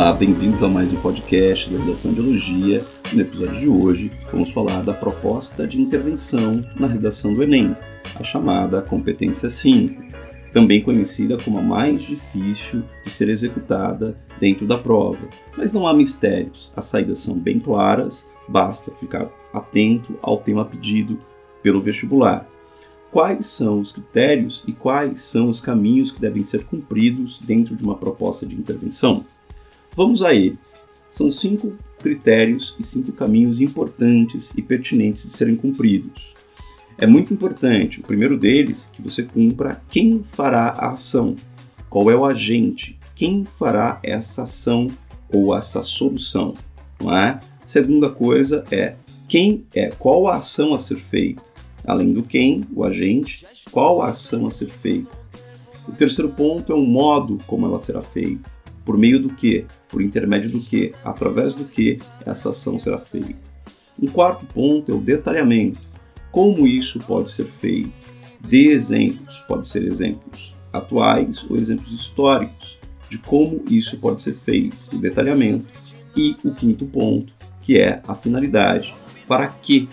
Olá, 0.00 0.14
bem-vindos 0.14 0.62
a 0.62 0.68
mais 0.68 0.94
um 0.94 0.96
podcast 0.96 1.68
da 1.68 1.78
Redação 1.78 2.14
de 2.14 2.20
Elogia. 2.20 2.82
No 3.12 3.20
episódio 3.20 3.60
de 3.60 3.68
hoje, 3.68 4.10
vamos 4.32 4.50
falar 4.50 4.80
da 4.80 4.94
proposta 4.94 5.66
de 5.66 5.78
intervenção 5.78 6.64
na 6.74 6.86
redação 6.86 7.34
do 7.34 7.42
Enem, 7.42 7.76
a 8.14 8.22
chamada 8.22 8.80
competência 8.80 9.50
5, 9.50 10.02
também 10.54 10.80
conhecida 10.80 11.36
como 11.36 11.58
a 11.58 11.62
mais 11.62 12.00
difícil 12.00 12.82
de 13.04 13.10
ser 13.10 13.28
executada 13.28 14.18
dentro 14.40 14.66
da 14.66 14.78
prova. 14.78 15.28
Mas 15.54 15.74
não 15.74 15.86
há 15.86 15.92
mistérios, 15.92 16.72
as 16.74 16.86
saídas 16.86 17.18
são 17.18 17.38
bem 17.38 17.60
claras, 17.60 18.26
basta 18.48 18.90
ficar 18.92 19.28
atento 19.52 20.18
ao 20.22 20.38
tema 20.38 20.64
pedido 20.64 21.20
pelo 21.62 21.78
vestibular. 21.78 22.48
Quais 23.12 23.44
são 23.44 23.78
os 23.78 23.92
critérios 23.92 24.64
e 24.66 24.72
quais 24.72 25.20
são 25.20 25.50
os 25.50 25.60
caminhos 25.60 26.10
que 26.10 26.22
devem 26.22 26.42
ser 26.42 26.64
cumpridos 26.64 27.38
dentro 27.40 27.76
de 27.76 27.84
uma 27.84 27.96
proposta 27.96 28.46
de 28.46 28.56
intervenção? 28.56 29.26
Vamos 29.96 30.22
a 30.22 30.34
eles. 30.34 30.84
São 31.10 31.30
cinco 31.30 31.74
critérios 31.98 32.74
e 32.78 32.82
cinco 32.82 33.12
caminhos 33.12 33.60
importantes 33.60 34.52
e 34.56 34.62
pertinentes 34.62 35.24
de 35.24 35.30
serem 35.30 35.56
cumpridos. 35.56 36.34
É 36.96 37.06
muito 37.06 37.32
importante, 37.32 38.00
o 38.00 38.02
primeiro 38.02 38.36
deles, 38.36 38.90
que 38.92 39.02
você 39.02 39.22
cumpra 39.22 39.80
quem 39.90 40.22
fará 40.22 40.68
a 40.68 40.92
ação, 40.92 41.34
qual 41.88 42.10
é 42.10 42.16
o 42.16 42.24
agente, 42.24 42.98
quem 43.14 43.44
fará 43.44 43.98
essa 44.02 44.42
ação 44.42 44.90
ou 45.32 45.56
essa 45.56 45.82
solução, 45.82 46.54
não 47.00 47.14
é? 47.16 47.40
Segunda 47.66 48.10
coisa 48.10 48.64
é 48.70 48.96
quem 49.28 49.64
é, 49.74 49.88
qual 49.90 50.26
a 50.28 50.36
ação 50.36 50.74
a 50.74 50.78
ser 50.78 50.96
feita, 50.96 51.42
além 51.86 52.12
do 52.12 52.22
quem, 52.22 52.64
o 52.74 52.84
agente, 52.84 53.46
qual 53.70 54.02
a 54.02 54.08
ação 54.08 54.46
a 54.46 54.50
ser 54.50 54.68
feita. 54.68 55.10
O 55.88 55.92
terceiro 55.92 56.30
ponto 56.30 56.72
é 56.72 56.74
o 56.74 56.82
modo 56.82 57.38
como 57.46 57.66
ela 57.66 57.80
será 57.80 58.02
feita. 58.02 58.50
Por 58.84 58.96
meio 58.96 59.20
do 59.20 59.30
que? 59.30 59.66
Por 59.88 60.02
intermédio 60.02 60.50
do 60.50 60.60
que? 60.60 60.92
Através 61.04 61.54
do 61.54 61.64
que 61.64 62.00
essa 62.24 62.50
ação 62.50 62.78
será 62.78 62.98
feita. 62.98 63.36
Um 64.00 64.06
quarto 64.06 64.46
ponto 64.46 64.90
é 64.90 64.94
o 64.94 65.00
detalhamento. 65.00 65.78
Como 66.30 66.66
isso 66.66 66.98
pode 67.00 67.30
ser 67.30 67.44
feito? 67.44 67.92
Dê 68.40 68.68
exemplos, 68.68 69.38
pode 69.46 69.66
ser 69.66 69.84
exemplos 69.84 70.54
atuais 70.72 71.44
ou 71.50 71.56
exemplos 71.56 71.92
históricos 71.92 72.78
de 73.10 73.18
como 73.18 73.62
isso 73.68 73.98
pode 73.98 74.22
ser 74.22 74.34
feito, 74.34 74.76
o 74.92 74.98
detalhamento. 74.98 75.66
E 76.16 76.36
o 76.44 76.52
quinto 76.52 76.86
ponto, 76.86 77.32
que 77.60 77.78
é 77.78 78.00
a 78.06 78.14
finalidade, 78.14 78.94
para 79.28 79.46
que 79.46 79.88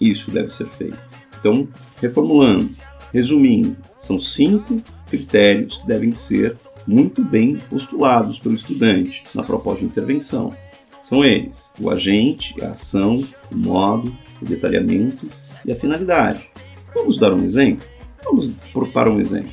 isso 0.00 0.30
deve 0.30 0.50
ser 0.50 0.66
feito. 0.66 0.98
Então, 1.38 1.68
reformulando, 2.00 2.70
resumindo, 3.12 3.76
são 3.98 4.18
cinco 4.18 4.80
critérios 5.08 5.78
que 5.78 5.86
devem 5.86 6.14
ser 6.14 6.56
muito 6.86 7.24
bem 7.24 7.56
postulados 7.68 8.38
pelo 8.38 8.54
estudante 8.54 9.24
na 9.34 9.42
proposta 9.42 9.80
de 9.80 9.86
intervenção. 9.86 10.54
São 11.02 11.24
eles: 11.24 11.72
o 11.80 11.90
agente, 11.90 12.54
a 12.62 12.70
ação, 12.70 13.24
o 13.50 13.56
modo, 13.56 14.14
o 14.40 14.44
detalhamento 14.44 15.28
e 15.64 15.72
a 15.72 15.74
finalidade. 15.74 16.50
Vamos 16.94 17.18
dar 17.18 17.32
um 17.32 17.42
exemplo? 17.42 17.86
Vamos 18.24 18.50
para 18.92 19.10
um 19.10 19.20
exemplo. 19.20 19.52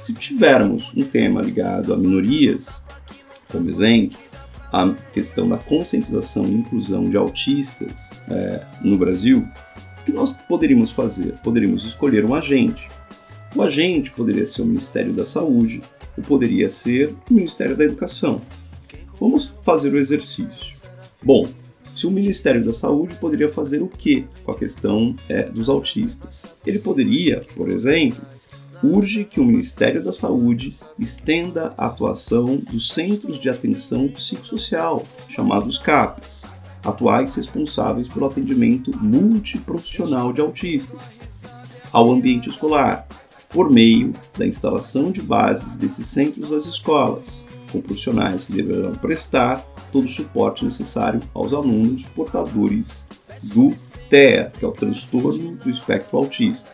Se 0.00 0.14
tivermos 0.14 0.92
um 0.94 1.02
tema 1.02 1.40
ligado 1.40 1.94
a 1.94 1.96
minorias, 1.96 2.82
como 3.50 3.70
exemplo, 3.70 4.18
a 4.72 4.92
questão 5.12 5.48
da 5.48 5.56
conscientização 5.56 6.44
e 6.44 6.52
inclusão 6.52 7.04
de 7.06 7.16
autistas 7.16 8.10
é, 8.28 8.60
no 8.82 8.98
Brasil, 8.98 9.48
o 10.00 10.04
que 10.04 10.12
nós 10.12 10.34
poderíamos 10.34 10.90
fazer? 10.90 11.32
Poderíamos 11.42 11.84
escolher 11.84 12.24
um 12.24 12.34
agente. 12.34 12.88
O 13.54 13.62
agente 13.62 14.10
poderia 14.10 14.44
ser 14.44 14.62
o 14.62 14.66
Ministério 14.66 15.12
da 15.12 15.24
Saúde, 15.24 15.80
ou 16.16 16.24
poderia 16.24 16.68
ser 16.68 17.14
o 17.30 17.34
Ministério 17.34 17.76
da 17.76 17.84
Educação. 17.84 18.40
Vamos 19.20 19.54
fazer 19.62 19.92
o 19.92 19.98
exercício. 19.98 20.74
Bom, 21.22 21.46
se 21.94 22.06
o 22.06 22.10
Ministério 22.10 22.64
da 22.64 22.72
Saúde 22.72 23.14
poderia 23.16 23.48
fazer 23.48 23.80
o 23.80 23.88
que 23.88 24.26
com 24.44 24.50
a 24.50 24.58
questão 24.58 25.14
é, 25.28 25.44
dos 25.44 25.68
autistas? 25.68 26.44
Ele 26.66 26.80
poderia, 26.80 27.46
por 27.54 27.68
exemplo, 27.68 28.20
urge 28.82 29.24
que 29.24 29.40
o 29.40 29.44
Ministério 29.44 30.02
da 30.02 30.12
Saúde 30.12 30.76
estenda 30.98 31.72
a 31.78 31.86
atuação 31.86 32.56
dos 32.56 32.92
Centros 32.92 33.38
de 33.38 33.48
Atenção 33.48 34.08
Psicossocial, 34.08 35.06
chamados 35.28 35.78
CAPs, 35.78 36.42
atuais 36.84 37.34
responsáveis 37.36 38.08
pelo 38.08 38.26
atendimento 38.26 38.90
multiprofissional 39.00 40.32
de 40.32 40.40
autistas, 40.40 41.00
ao 41.92 42.10
ambiente 42.10 42.48
escolar, 42.48 43.06
por 43.54 43.70
meio 43.70 44.12
da 44.36 44.44
instalação 44.44 45.12
de 45.12 45.22
bases 45.22 45.76
desses 45.76 46.08
centros 46.08 46.50
nas 46.50 46.66
escolas, 46.66 47.44
com 47.70 47.80
profissionais 47.80 48.44
que 48.44 48.52
deverão 48.52 48.92
prestar 48.96 49.64
todo 49.92 50.06
o 50.06 50.08
suporte 50.08 50.64
necessário 50.64 51.22
aos 51.32 51.52
alunos 51.52 52.04
portadores 52.06 53.06
do 53.44 53.72
TEA, 54.10 54.52
que 54.58 54.64
é 54.64 54.68
o 54.68 54.72
transtorno 54.72 55.54
do 55.54 55.70
espectro 55.70 56.18
autista. 56.18 56.68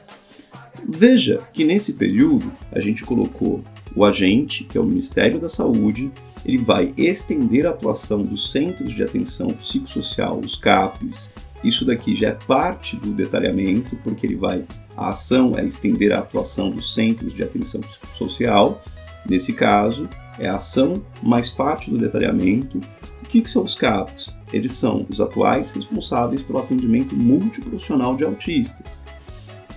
Veja 0.88 1.42
que 1.52 1.64
nesse 1.64 1.92
período 1.92 2.50
a 2.72 2.80
gente 2.80 3.04
colocou 3.04 3.62
o 3.94 4.02
agente, 4.02 4.64
que 4.64 4.78
é 4.78 4.80
o 4.80 4.86
Ministério 4.86 5.38
da 5.38 5.50
Saúde, 5.50 6.10
ele 6.47 6.58
vai 6.58 6.94
estender 6.97 7.66
a 7.66 7.70
atuação 7.70 8.22
dos 8.22 8.50
centros 8.52 8.94
de 8.94 9.02
atenção 9.02 9.52
psicossocial, 9.52 10.38
os 10.38 10.56
CAPs. 10.56 11.30
Isso 11.62 11.84
daqui 11.84 12.15
já 12.15 12.28
é 12.28 12.32
parte 12.32 12.97
do 12.97 13.12
detalhamento, 13.12 13.97
porque 13.97 14.26
ele 14.26 14.37
vai 14.37 14.65
a 14.97 15.10
ação 15.10 15.54
é 15.56 15.65
estender 15.65 16.12
a 16.12 16.19
atuação 16.19 16.71
dos 16.71 16.93
centros 16.93 17.32
de 17.32 17.43
atenção 17.43 17.81
psicossocial. 17.81 18.82
Nesse 19.28 19.54
caso, 19.54 20.09
é 20.38 20.47
a 20.47 20.56
ação 20.56 21.03
mais 21.22 21.48
parte 21.48 21.91
do 21.91 21.97
detalhamento. 21.97 22.78
O 23.22 23.26
que, 23.26 23.41
que 23.41 23.48
são 23.48 23.65
os 23.65 23.75
CAPs? 23.75 24.37
Eles 24.53 24.72
são 24.72 25.06
os 25.09 25.19
atuais 25.19 25.72
responsáveis 25.72 26.43
pelo 26.43 26.59
atendimento 26.59 27.15
multiprofissional 27.15 28.15
de 28.15 28.25
autistas 28.25 29.03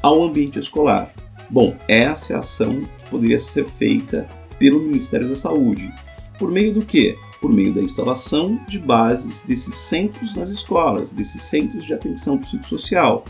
ao 0.02 0.22
ambiente 0.22 0.60
escolar. 0.60 1.14
Bom, 1.50 1.78
essa 1.88 2.34
é 2.34 2.36
a 2.36 2.40
ação 2.40 2.82
que 2.82 3.10
poderia 3.10 3.40
ser 3.40 3.66
feita 3.66 4.28
pelo 4.60 4.82
Ministério 4.82 5.30
da 5.30 5.36
Saúde. 5.36 5.94
Por 6.38 6.52
meio 6.52 6.74
do 6.74 6.86
quê? 6.86 7.18
Por 7.44 7.52
meio 7.52 7.74
da 7.74 7.82
instalação 7.82 8.58
de 8.70 8.80
bases 8.80 9.44
desses 9.44 9.76
centros 9.76 10.34
nas 10.34 10.50
escolas, 10.50 11.12
desses 11.12 11.42
centros 11.42 11.84
de 11.84 11.94
atenção 11.94 12.38
psicossocial. 12.38 13.26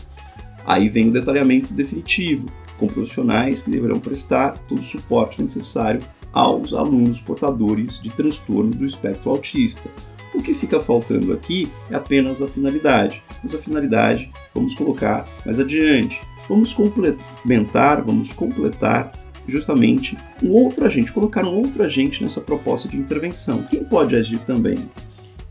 Aí 0.64 0.88
vem 0.88 1.08
o 1.08 1.12
detalhamento 1.12 1.74
definitivo, 1.74 2.46
com 2.78 2.86
profissionais 2.86 3.64
que 3.64 3.72
deverão 3.72 3.98
prestar 3.98 4.52
todo 4.68 4.78
o 4.78 4.82
suporte 4.82 5.42
necessário 5.42 6.00
aos 6.32 6.72
alunos 6.72 7.20
portadores 7.20 8.00
de 8.00 8.08
transtorno 8.10 8.70
do 8.70 8.84
espectro 8.84 9.32
autista. 9.32 9.90
O 10.32 10.40
que 10.40 10.54
fica 10.54 10.78
faltando 10.78 11.32
aqui 11.32 11.68
é 11.90 11.96
apenas 11.96 12.40
a 12.40 12.46
finalidade, 12.46 13.20
mas 13.42 13.52
a 13.52 13.58
finalidade 13.58 14.32
vamos 14.54 14.76
colocar 14.76 15.28
mais 15.44 15.58
adiante. 15.58 16.20
Vamos 16.48 16.72
complementar, 16.72 18.04
vamos 18.04 18.32
completar 18.32 19.10
justamente 19.46 20.16
um 20.42 20.50
outro 20.50 20.84
agente, 20.84 21.12
colocar 21.12 21.44
um 21.44 21.54
outro 21.54 21.82
agente 21.82 22.22
nessa 22.22 22.40
proposta 22.40 22.88
de 22.88 22.96
intervenção. 22.96 23.62
Quem 23.64 23.84
pode 23.84 24.16
agir 24.16 24.38
também? 24.40 24.88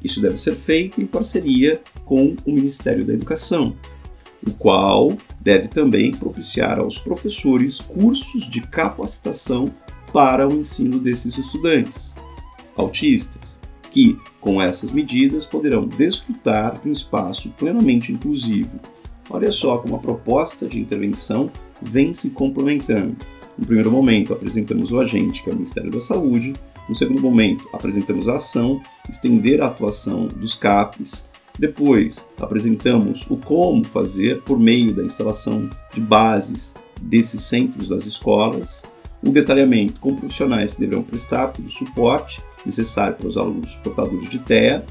Isso 0.03 0.21
deve 0.21 0.37
ser 0.37 0.55
feito 0.55 1.01
em 1.01 1.05
parceria 1.05 1.81
com 2.05 2.35
o 2.45 2.51
Ministério 2.51 3.05
da 3.05 3.13
Educação, 3.13 3.75
o 4.45 4.51
qual 4.51 5.17
deve 5.39 5.69
também 5.69 6.11
propiciar 6.11 6.79
aos 6.79 6.97
professores 6.97 7.79
cursos 7.79 8.49
de 8.49 8.61
capacitação 8.61 9.69
para 10.11 10.47
o 10.47 10.53
ensino 10.53 10.99
desses 10.99 11.37
estudantes 11.37 12.13
autistas, 12.75 13.59
que, 13.89 14.17
com 14.41 14.61
essas 14.61 14.91
medidas, 14.91 15.45
poderão 15.45 15.87
desfrutar 15.87 16.79
de 16.79 16.89
um 16.89 16.91
espaço 16.91 17.49
plenamente 17.51 18.11
inclusivo. 18.11 18.79
Olha 19.29 19.51
só 19.51 19.77
como 19.77 19.95
a 19.95 19.99
proposta 19.99 20.67
de 20.67 20.79
intervenção 20.79 21.49
vem 21.81 22.13
se 22.13 22.31
complementando. 22.31 23.15
No 23.57 23.65
primeiro 23.65 23.91
momento, 23.91 24.33
apresentamos 24.33 24.91
o 24.91 24.99
agente, 24.99 25.43
que 25.43 25.49
é 25.49 25.53
o 25.53 25.55
Ministério 25.55 25.91
da 25.91 26.01
Saúde. 26.01 26.53
No 26.89 26.95
segundo 26.95 27.21
momento, 27.21 27.67
apresentamos 27.71 28.27
a 28.27 28.35
ação, 28.35 28.81
estender 29.09 29.61
a 29.61 29.67
atuação 29.67 30.27
dos 30.27 30.55
CAPs, 30.55 31.29
depois, 31.57 32.29
apresentamos 32.39 33.29
o 33.29 33.37
como 33.37 33.83
fazer 33.83 34.41
por 34.41 34.59
meio 34.59 34.93
da 34.93 35.03
instalação 35.03 35.69
de 35.93 36.01
bases 36.01 36.73
desses 36.99 37.43
centros 37.43 37.89
das 37.89 38.05
escolas, 38.05 38.83
o 39.21 39.29
detalhamento 39.29 40.01
com 40.01 40.15
profissionais 40.15 40.73
que 40.73 40.81
deverão 40.81 41.03
prestar 41.03 41.49
todo 41.49 41.65
o 41.65 41.71
suporte 41.71 42.41
necessário 42.65 43.15
para 43.17 43.27
os 43.27 43.37
alunos 43.37 43.75
portadores 43.75 44.29
de 44.29 44.39
TEA, 44.39 44.83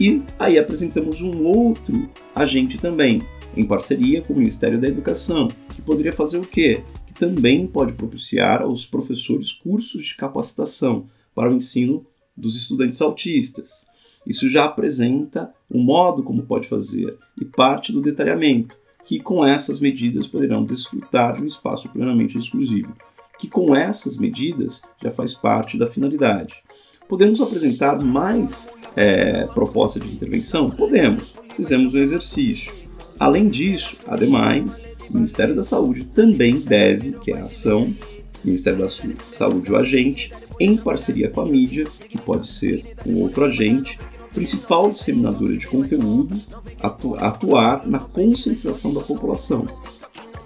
e 0.00 0.22
aí 0.38 0.58
apresentamos 0.58 1.22
um 1.22 1.44
outro 1.44 2.08
agente 2.34 2.78
também, 2.78 3.22
em 3.56 3.64
parceria 3.64 4.20
com 4.20 4.32
o 4.32 4.36
Ministério 4.36 4.80
da 4.80 4.88
Educação, 4.88 5.48
que 5.68 5.82
poderia 5.82 6.12
fazer 6.12 6.38
o 6.38 6.46
quê? 6.46 6.82
Também 7.20 7.66
pode 7.66 7.92
propiciar 7.92 8.62
aos 8.62 8.86
professores 8.86 9.52
cursos 9.52 10.06
de 10.06 10.16
capacitação 10.16 11.04
para 11.34 11.50
o 11.50 11.54
ensino 11.54 12.06
dos 12.34 12.56
estudantes 12.56 13.02
autistas. 13.02 13.86
Isso 14.26 14.48
já 14.48 14.64
apresenta 14.64 15.52
o 15.68 15.78
modo 15.78 16.22
como 16.22 16.44
pode 16.44 16.66
fazer 16.66 17.18
e 17.38 17.44
parte 17.44 17.92
do 17.92 18.00
detalhamento, 18.00 18.74
que 19.04 19.20
com 19.20 19.44
essas 19.44 19.80
medidas 19.80 20.26
poderão 20.26 20.64
desfrutar 20.64 21.36
de 21.36 21.42
um 21.42 21.46
espaço 21.46 21.90
plenamente 21.90 22.38
exclusivo, 22.38 22.96
que 23.38 23.48
com 23.48 23.76
essas 23.76 24.16
medidas 24.16 24.80
já 25.02 25.10
faz 25.10 25.34
parte 25.34 25.76
da 25.76 25.86
finalidade. 25.86 26.62
Podemos 27.06 27.42
apresentar 27.42 28.02
mais 28.02 28.72
é, 28.96 29.44
proposta 29.48 30.00
de 30.00 30.10
intervenção? 30.10 30.70
Podemos. 30.70 31.34
Fizemos 31.54 31.92
um 31.92 31.98
exercício. 31.98 32.79
Além 33.20 33.50
disso, 33.50 33.98
ademais, 34.06 34.90
o 35.10 35.12
Ministério 35.12 35.54
da 35.54 35.62
Saúde 35.62 36.06
também 36.06 36.58
deve, 36.58 37.12
que 37.12 37.30
é 37.30 37.38
a 37.38 37.44
ação, 37.44 37.94
Ministério 38.42 38.78
da 38.78 38.88
Saúde, 38.88 39.70
o 39.70 39.76
agente, 39.76 40.32
em 40.58 40.74
parceria 40.74 41.28
com 41.28 41.42
a 41.42 41.46
mídia, 41.46 41.86
que 42.08 42.16
pode 42.16 42.46
ser 42.46 42.82
um 43.04 43.20
outro 43.20 43.44
agente, 43.44 43.98
principal 44.32 44.90
disseminadora 44.90 45.54
de 45.54 45.66
conteúdo, 45.66 46.40
atu 46.82 47.14
atuar 47.16 47.86
na 47.86 47.98
conscientização 47.98 48.94
da 48.94 49.02
população. 49.02 49.66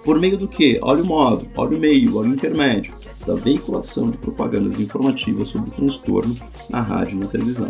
Por 0.03 0.19
meio 0.19 0.37
do 0.37 0.47
que? 0.47 0.77
Olha 0.81 1.01
o 1.01 1.05
modo, 1.05 1.47
olha 1.55 1.77
o 1.77 1.79
meio, 1.79 2.17
olha 2.17 2.29
o 2.29 2.33
intermédio, 2.33 2.93
da 3.25 3.35
veiculação 3.35 4.11
de 4.11 4.17
propagandas 4.17 4.81
informativas 4.81 5.47
sobre 5.47 5.69
o 5.69 5.73
transtorno 5.73 6.35
na 6.69 6.81
rádio 6.81 7.15
e 7.15 7.19
na 7.21 7.27
televisão. 7.27 7.69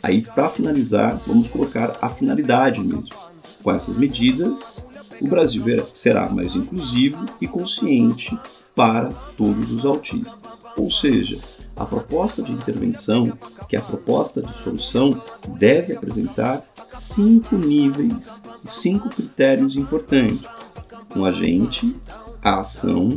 Aí, 0.00 0.22
para 0.22 0.48
finalizar, 0.48 1.20
vamos 1.26 1.48
colocar 1.48 1.98
a 2.00 2.08
finalidade 2.08 2.80
mesmo. 2.80 3.29
Com 3.62 3.70
essas 3.70 3.96
medidas, 3.96 4.86
o 5.20 5.28
Brasil 5.28 5.64
será 5.92 6.28
mais 6.28 6.54
inclusivo 6.54 7.26
e 7.40 7.46
consciente 7.46 8.36
para 8.74 9.10
todos 9.36 9.70
os 9.70 9.84
autistas. 9.84 10.62
Ou 10.76 10.90
seja, 10.90 11.38
a 11.76 11.84
proposta 11.84 12.42
de 12.42 12.52
intervenção, 12.52 13.36
que 13.68 13.76
é 13.76 13.78
a 13.78 13.82
proposta 13.82 14.42
de 14.42 14.52
solução, 14.52 15.22
deve 15.58 15.94
apresentar 15.94 16.64
cinco 16.90 17.56
níveis 17.56 18.42
e 18.64 18.70
cinco 18.70 19.08
critérios 19.10 19.76
importantes: 19.76 20.74
um 21.14 21.24
agente, 21.24 21.94
a 22.42 22.60
ação, 22.60 23.08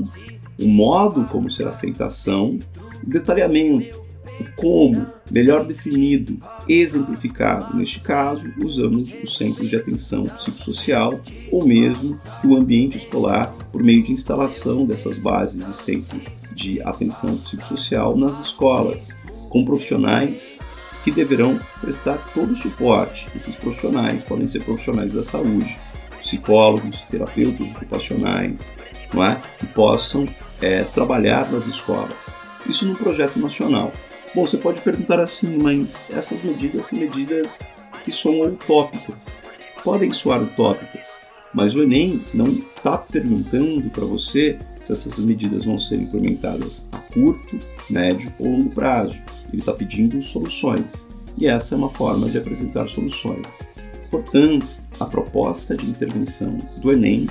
o 0.59 0.67
modo 0.67 1.23
como 1.25 1.49
será 1.49 1.71
feita 1.71 2.03
a 2.03 2.07
ação, 2.07 2.59
o 3.05 3.09
detalhamento, 3.09 4.02
o 4.43 4.55
como, 4.55 5.05
melhor 5.31 5.65
definido, 5.65 6.37
exemplificado. 6.67 7.75
Neste 7.75 7.99
caso, 7.99 8.51
usamos 8.63 9.15
os 9.23 9.37
centros 9.37 9.69
de 9.69 9.75
atenção 9.75 10.23
psicossocial 10.23 11.19
ou 11.51 11.65
mesmo 11.65 12.19
o 12.43 12.55
ambiente 12.55 12.97
escolar 12.97 13.53
por 13.71 13.81
meio 13.81 14.03
de 14.03 14.11
instalação 14.11 14.85
dessas 14.85 15.17
bases 15.17 15.65
de 15.65 15.75
centro 15.75 16.19
de 16.53 16.81
atenção 16.83 17.37
psicossocial 17.37 18.15
nas 18.15 18.39
escolas, 18.39 19.17
com 19.49 19.65
profissionais 19.65 20.59
que 21.03 21.11
deverão 21.11 21.59
prestar 21.81 22.17
todo 22.33 22.51
o 22.51 22.55
suporte. 22.55 23.27
Esses 23.35 23.55
profissionais 23.55 24.23
podem 24.23 24.47
ser 24.47 24.63
profissionais 24.63 25.13
da 25.13 25.23
saúde, 25.23 25.77
psicólogos, 26.19 27.03
terapeutas 27.03 27.71
ocupacionais, 27.71 28.75
não 29.13 29.25
é? 29.25 29.41
que 29.59 29.67
possam 29.67 30.27
é, 30.61 30.83
trabalhar 30.83 31.51
nas 31.51 31.67
escolas. 31.67 32.37
Isso 32.67 32.87
no 32.87 32.95
projeto 32.95 33.37
nacional. 33.37 33.91
Bom, 34.35 34.47
você 34.47 34.57
pode 34.57 34.81
perguntar 34.81 35.19
assim, 35.19 35.57
mas 35.57 36.07
essas 36.11 36.41
medidas 36.41 36.87
são 36.87 36.97
medidas 36.97 37.59
que 38.03 38.11
são 38.11 38.41
utópicas. 38.41 39.39
Podem 39.83 40.11
soar 40.11 40.41
utópicas, 40.41 41.19
mas 41.53 41.75
o 41.75 41.83
Enem 41.83 42.19
não 42.33 42.47
está 42.47 42.97
perguntando 42.97 43.91
para 43.91 44.05
você 44.05 44.57
se 44.81 44.91
essas 44.91 45.19
medidas 45.19 45.65
vão 45.65 45.77
ser 45.77 46.01
implementadas 46.01 46.87
a 46.91 46.97
curto, 46.97 47.59
médio 47.91 48.33
ou 48.39 48.49
longo 48.49 48.71
prazo. 48.71 49.21
Ele 49.49 49.61
está 49.61 49.71
pedindo 49.71 50.19
soluções. 50.19 51.07
E 51.37 51.45
essa 51.45 51.75
é 51.75 51.77
uma 51.77 51.89
forma 51.89 52.27
de 52.27 52.39
apresentar 52.39 52.87
soluções. 52.87 53.69
Portanto, 54.09 54.67
a 54.99 55.05
proposta 55.05 55.75
de 55.75 55.85
intervenção 55.85 56.57
do 56.81 56.91
Enem, 56.91 57.27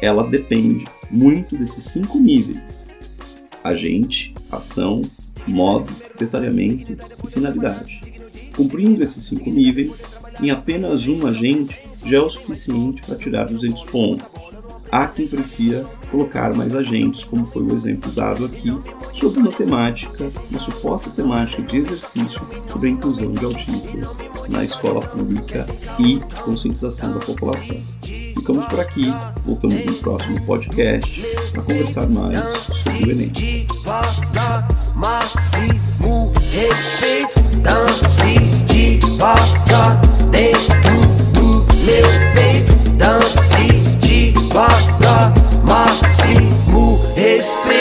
ela 0.00 0.28
depende 0.28 0.84
muito 1.08 1.56
desses 1.56 1.84
cinco 1.84 2.18
níveis: 2.18 2.88
agente, 3.62 4.34
ação, 4.50 5.02
modo, 5.50 5.92
detalhamento 6.18 6.92
e 6.92 7.26
finalidade. 7.26 8.00
Cumprindo 8.56 9.02
esses 9.02 9.24
cinco 9.24 9.50
níveis, 9.50 10.10
em 10.40 10.50
apenas 10.50 11.08
um 11.08 11.26
agente 11.26 11.78
já 12.04 12.18
é 12.18 12.20
o 12.20 12.28
suficiente 12.28 13.02
para 13.02 13.16
tirar 13.16 13.44
200 13.44 13.84
pontos. 13.84 14.52
Há 14.90 15.06
quem 15.06 15.26
prefira 15.26 15.84
colocar 16.10 16.54
mais 16.54 16.74
agentes, 16.74 17.24
como 17.24 17.46
foi 17.46 17.62
o 17.62 17.74
exemplo 17.74 18.12
dado 18.12 18.44
aqui, 18.44 18.76
sobre 19.10 19.40
uma 19.40 19.50
temática, 19.50 20.28
uma 20.50 20.60
suposta 20.60 21.08
temática 21.08 21.62
de 21.62 21.78
exercício 21.78 22.46
sobre 22.68 22.88
a 22.88 22.92
inclusão 22.92 23.32
de 23.32 23.42
autistas 23.42 24.18
na 24.50 24.62
escola 24.62 25.00
pública 25.00 25.66
e 25.98 26.20
conscientização 26.42 27.14
da 27.14 27.20
população. 27.20 27.80
Ficamos 28.02 28.66
por 28.66 28.80
aqui, 28.80 29.10
voltamos 29.46 29.86
no 29.86 29.94
próximo 29.94 30.44
podcast 30.44 31.22
para 31.52 31.62
conversar 31.62 32.06
mais 32.10 32.36
sobre 32.74 33.04
o 33.04 33.10
Enem. 33.12 33.32
Máximo 35.02 36.30
respeito, 36.52 37.41